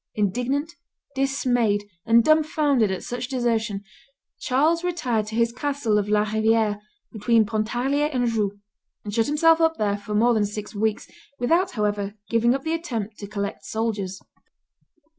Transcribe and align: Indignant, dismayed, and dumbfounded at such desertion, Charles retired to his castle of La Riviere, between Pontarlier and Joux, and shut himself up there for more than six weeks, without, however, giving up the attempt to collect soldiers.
Indignant, 0.15 0.73
dismayed, 1.13 1.87
and 2.07 2.23
dumbfounded 2.23 2.89
at 2.89 3.03
such 3.03 3.27
desertion, 3.27 3.83
Charles 4.39 4.83
retired 4.83 5.27
to 5.27 5.35
his 5.35 5.53
castle 5.53 5.99
of 5.99 6.09
La 6.09 6.21
Riviere, 6.23 6.79
between 7.11 7.45
Pontarlier 7.45 8.09
and 8.11 8.25
Joux, 8.27 8.59
and 9.03 9.13
shut 9.13 9.27
himself 9.27 9.61
up 9.61 9.77
there 9.77 9.97
for 9.99 10.15
more 10.15 10.33
than 10.33 10.43
six 10.43 10.73
weeks, 10.73 11.07
without, 11.37 11.73
however, 11.73 12.15
giving 12.31 12.55
up 12.55 12.63
the 12.63 12.73
attempt 12.73 13.19
to 13.19 13.27
collect 13.27 13.63
soldiers. 13.63 14.19